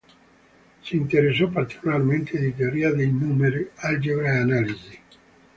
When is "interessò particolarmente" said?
0.95-2.39